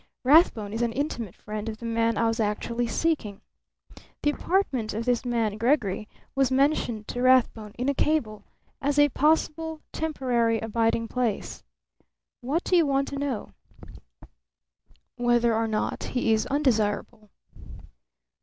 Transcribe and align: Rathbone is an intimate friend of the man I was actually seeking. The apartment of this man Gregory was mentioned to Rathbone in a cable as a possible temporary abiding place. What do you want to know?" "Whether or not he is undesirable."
Rathbone 0.23 0.73
is 0.73 0.81
an 0.81 0.93
intimate 0.93 1.35
friend 1.35 1.69
of 1.69 1.77
the 1.77 1.85
man 1.85 2.17
I 2.17 2.27
was 2.27 2.39
actually 2.39 2.87
seeking. 2.87 3.39
The 4.23 4.31
apartment 4.31 4.95
of 4.95 5.05
this 5.05 5.23
man 5.23 5.57
Gregory 5.59 6.09
was 6.33 6.49
mentioned 6.49 7.07
to 7.09 7.21
Rathbone 7.21 7.73
in 7.77 7.87
a 7.87 7.93
cable 7.93 8.43
as 8.81 8.97
a 8.97 9.09
possible 9.09 9.79
temporary 9.93 10.59
abiding 10.59 11.07
place. 11.07 11.61
What 12.39 12.63
do 12.63 12.75
you 12.75 12.87
want 12.87 13.09
to 13.09 13.19
know?" 13.19 13.51
"Whether 15.17 15.53
or 15.53 15.67
not 15.67 16.01
he 16.03 16.33
is 16.33 16.47
undesirable." 16.47 17.29